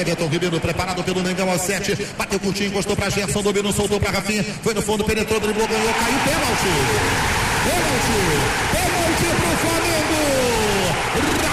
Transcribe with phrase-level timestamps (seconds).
[0.00, 1.94] Everton Ribeiro preparado pelo Mengão aos 7.
[2.16, 4.42] Bateu curtinho, encostou pra Gerson, dominou, soltou pra Rafinha.
[4.62, 6.70] Foi no fundo, penetrou, driblou, ganhou, caiu, pênalti.
[7.64, 8.18] Pênalti.
[8.72, 11.49] Pênalti pro Flamengo.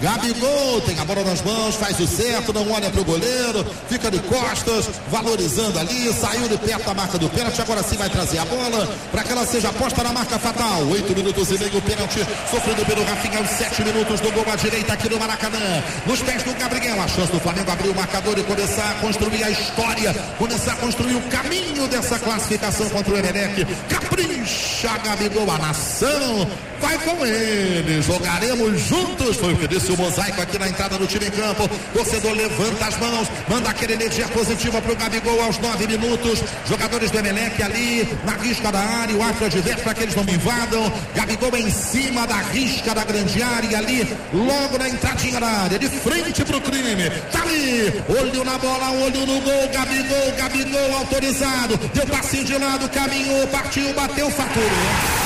[0.00, 4.18] Gabigol tem a bola nas mãos, faz o certo, não olha pro goleiro, fica de
[4.20, 7.60] costas, valorizando ali, saiu de perto da marca do pênalti.
[7.62, 10.82] Agora sim vai trazer a bola para que ela seja posta na marca fatal.
[10.90, 12.18] Oito minutos e meio, pênalti
[12.50, 15.82] sofrido pelo Rafinha aos sete minutos do gol à direita aqui no Maracanã.
[16.04, 19.44] Nos pés do Gabriel, a chance do Flamengo abrir o marcador e começar a construir
[19.44, 23.64] a história, começar a construir o caminho dessa classificação contra o Emelec.
[23.88, 26.48] Capricha, Gabigol, a nação
[26.82, 28.02] vai com ele.
[28.02, 31.70] Jogaremos juntos, foi o que disse o mosaico aqui na entrada do time em campo.
[31.94, 36.42] Torcedor levanta as mãos, manda aquela energia positiva para o Gabigol aos nove minutos.
[36.68, 40.24] Jogadores do Emelec ali na risca da área, o árbitro adverte para que eles não
[40.24, 40.92] me invadam.
[41.14, 45.88] Gabigol em cima da risca da grande área ali, logo na entradinha da área, de
[45.88, 47.10] frente para o crime.
[47.30, 49.68] Tá ali, olho na bola, olho no gol.
[49.72, 51.76] Gabigol, Gabigol autorizado.
[51.94, 55.21] Deu passinho de lado, caminhou, partiu, bateu, faturou.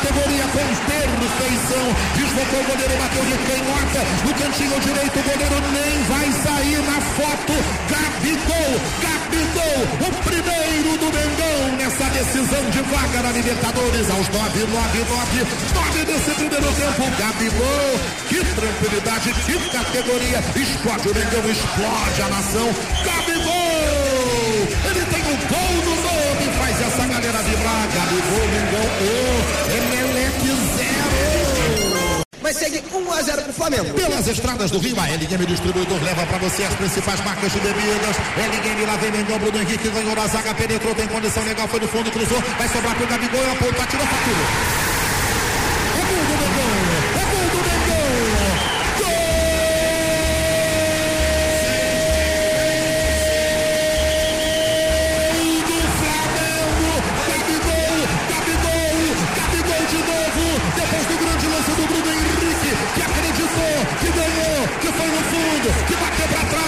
[0.00, 1.86] Categoria com perfeição.
[2.16, 5.18] Deslocou o goleiro, bateu de canhota no cantinho direito.
[5.18, 7.54] O goleiro nem vai sair na foto.
[7.90, 11.89] Gabigol, Gabigol, o primeiro do Mengão nessa
[12.20, 17.10] decisão de vaga na Libertadores aos 9, 9, 9, 9 desse primeiro tempo.
[17.18, 20.38] Gabigol, que tranquilidade, que categoria.
[20.54, 22.68] Explode o Mengão, explode a nação.
[23.04, 27.88] Gabigol, ele tem o um gol no nome, faz essa galera vibrar.
[27.88, 29.59] Gabigol, Mengão, oh,
[33.60, 33.92] Flamengo.
[33.92, 38.16] Pelas estradas do Rio, a L-Game Distribuidor leva para você as principais marcas de bebidas.
[38.38, 41.88] L-Game lá vem Mengão, Bruno Henrique ganhou na zaga, penetrou, tem condição legal, foi no
[41.88, 44.89] fundo, cruzou, vai sobrar pro Gabigol, aponta, tirou fatura.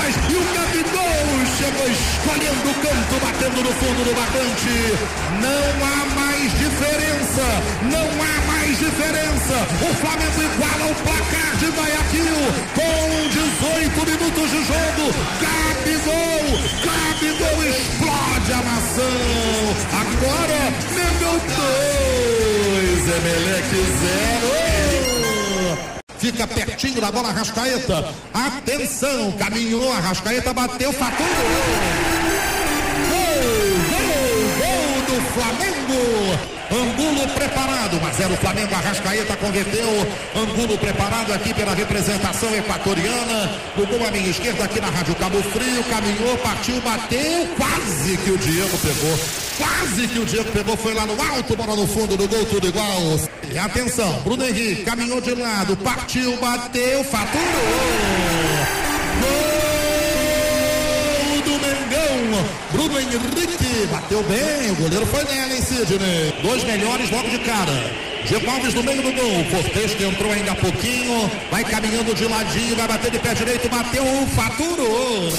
[0.09, 4.77] E o Gabigol chegou escolhendo o canto, batendo no fundo do batente.
[5.41, 7.47] Não há mais diferença,
[7.91, 9.57] não há mais diferença.
[9.81, 12.41] O Flamengo iguala o placar de Guayaquil
[12.75, 15.15] com 18 minutos de jogo.
[15.41, 16.47] Gabigol,
[16.83, 19.63] Gabigol explode a nação.
[20.03, 20.61] Agora,
[20.95, 24.62] Mengão 2, Emelec 0
[26.23, 28.15] fica pertinho da bola Rascaeta.
[28.33, 31.27] Atenção, caminhou Rascaeta, bateu, faturou.
[33.11, 33.43] Gol,
[33.91, 34.23] gol,
[34.61, 36.53] gol do Flamengo.
[36.73, 39.87] Angulo preparado, mas era o Flamengo, Arrascaeta converteu.
[40.35, 43.51] Angulo preparado aqui pela representação equatoriana.
[43.77, 45.85] No gol à minha esquerda aqui na Rádio Cabo Frio.
[45.85, 47.49] Caminhou, partiu, bateu.
[47.57, 49.19] Quase que o Diego pegou.
[49.59, 52.67] Quase que o Diego pegou, foi lá no alto, bola no fundo do gol, tudo
[52.67, 53.19] igual.
[53.53, 57.43] E atenção, Bruno Henrique caminhou de lado, partiu, bateu, faturou.
[61.35, 62.47] Gol do Mengão.
[62.73, 66.35] Bruno Henrique bateu bem, o goleiro foi nela, hein, Sidney?
[66.43, 68.12] Dois melhores logo de cara.
[68.27, 69.45] Diego Alves no meio do gol.
[69.51, 71.31] Cortez que entrou ainda há pouquinho.
[71.51, 75.33] Vai caminhando de ladinho, vai bater de pé direito, bateu, faturou.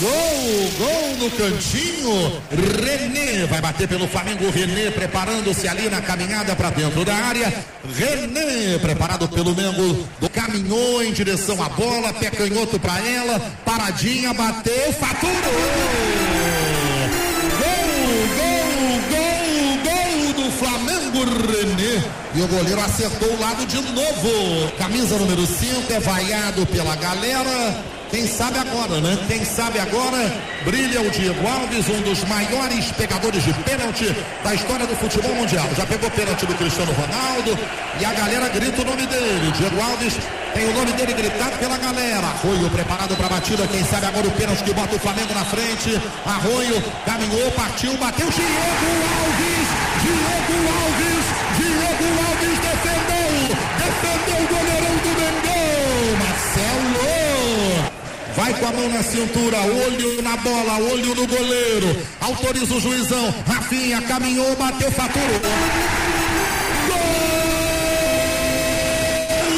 [0.00, 2.42] Gol, gol no cantinho.
[2.50, 4.50] René vai bater pelo Flamengo.
[4.50, 7.52] René preparando-se ali na caminhada para dentro da área.
[7.94, 10.08] René preparado pelo Mengo.
[10.32, 12.14] Caminhou em direção à bola.
[12.14, 13.38] Pé canhoto para ela.
[13.64, 16.49] Paradinha, bateu, faturou.
[22.32, 24.70] E o goleiro acertou o lado de novo.
[24.78, 27.99] Camisa número 5 é vaiado pela galera.
[28.10, 29.16] Quem sabe agora, né?
[29.28, 30.18] Quem sabe agora
[30.64, 35.68] brilha o Diego Alves, um dos maiores pegadores de pênalti da história do futebol mundial.
[35.76, 37.56] Já pegou pênalti do Cristiano Ronaldo
[38.00, 39.52] e a galera grita o nome dele.
[39.52, 40.18] Diego Alves
[40.52, 42.26] tem o nome dele gritado pela galera.
[42.26, 43.66] Arroio preparado para a batida.
[43.68, 46.00] Quem sabe agora o pênalti que bota o Flamengo na frente.
[46.26, 48.28] Arroio caminhou, partiu, bateu.
[48.28, 48.90] Diego
[49.22, 49.68] Alves,
[50.02, 51.24] Diego Alves,
[51.56, 54.49] Diego Alves defendeu, defendeu
[58.40, 63.34] vai com a mão na cintura, olho na bola, olho no goleiro, autoriza o juizão,
[63.46, 65.40] Rafinha caminhou, bateu, faturou.
[66.88, 66.96] Gol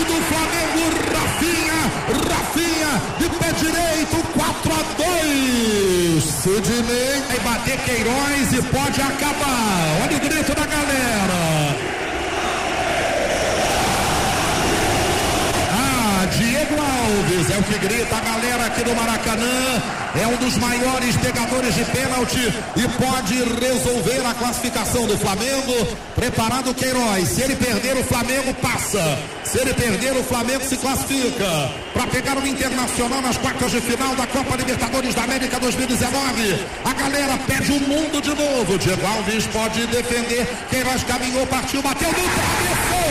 [0.04, 0.82] do Flamengo,
[1.14, 1.80] Rafinha,
[2.28, 4.82] Rafinha, de pé direito, 4 a
[5.22, 6.24] 2.
[6.24, 10.00] Sidney vai bater Queiroz e pode acabar.
[10.02, 11.91] Olha o grito da galera.
[16.36, 19.82] Diego Alves é o que grita a galera aqui do Maracanã.
[20.20, 25.96] É um dos maiores pegadores de pênalti e pode resolver a classificação do Flamengo.
[26.14, 27.28] Preparado Queiroz.
[27.28, 29.18] Se ele perder, o Flamengo passa.
[29.44, 34.14] Se ele perder, o Flamengo se classifica para pegar o Internacional nas quartas de final
[34.14, 36.66] da Copa Libertadores da América 2019.
[36.84, 38.78] A galera pede o mundo de novo.
[38.78, 40.46] Diego Alves pode defender.
[40.70, 43.02] Queiroz caminhou, partiu, bateu no travessão.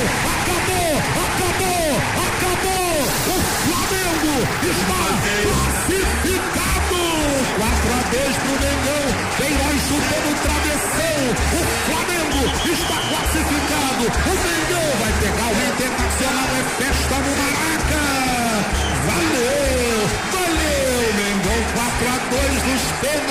[0.42, 1.51] Acabou, acabou, acabou.
[3.22, 4.34] O Flamengo
[4.64, 5.02] está
[5.42, 7.02] classificado.
[7.58, 9.06] 4 a 2 para o Mengão.
[9.38, 11.20] Queiroz chutou no travessão.
[11.52, 14.04] O Flamengo está classificado.
[14.06, 16.50] O Mengão vai pegar o Internacional.
[16.52, 18.04] É festa no Maraca.
[19.08, 19.96] Valeu,
[20.34, 21.60] valeu, Mengão.
[21.76, 23.31] 4 a 2 nos pênaltis.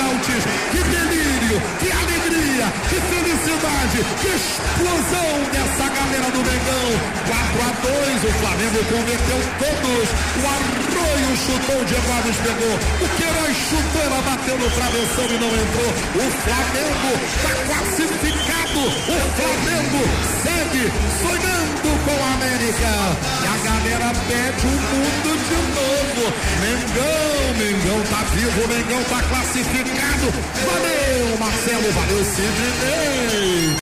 [3.81, 6.87] Felicidade, que explosão dessa galera do Mengão.
[7.27, 10.09] 4 a 2 o Flamengo converteu todos.
[10.37, 12.75] O Arroio chutou, o Diego Alves pegou.
[13.01, 15.91] O Queiroz chutou, ela bateu no travessão e não entrou.
[16.15, 18.81] O Flamengo está classificado.
[18.81, 20.01] O Flamengo
[20.43, 20.91] segue
[21.21, 23.50] sonhando com a América.
[23.91, 26.23] Galera pede o mundo de novo.
[26.61, 30.31] Mengão, Mengão tá vivo, Mengão tá classificado.
[30.65, 33.75] Valeu, Marcelo, valeu, Sidney.